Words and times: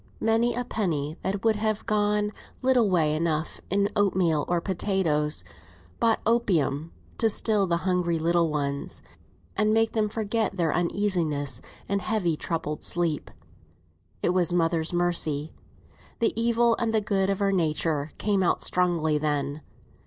Many 0.19 0.55
a 0.55 0.65
penny 0.65 1.15
that 1.21 1.45
would 1.45 1.57
have 1.57 1.85
gone 1.85 2.31
little 2.63 2.89
way 2.89 3.13
enough 3.15 3.61
in 3.69 3.87
oatmeal 3.95 4.45
or 4.47 4.59
potatoes, 4.59 5.43
bought 5.99 6.21
opium 6.25 6.91
to 7.19 7.29
still 7.29 7.67
the 7.67 7.77
hungry 7.85 8.17
little 8.17 8.49
ones, 8.49 9.03
and 9.55 9.75
make 9.75 9.91
them 9.91 10.09
forget 10.09 10.57
their 10.57 10.73
uneasiness 10.73 11.61
in 11.87 11.99
heavy 11.99 12.35
troubled 12.35 12.83
sleep. 12.83 13.29
It 14.23 14.29
was 14.29 14.51
mother's 14.51 14.91
mercy. 14.91 15.53
The 16.17 16.33
evil 16.35 16.75
and 16.79 16.95
the 16.95 17.01
good 17.01 17.29
of 17.29 17.39
our 17.39 17.51
nature 17.51 18.09
came 18.17 18.41
out 18.41 18.63
strongly 18.63 19.19
then. 19.19 19.61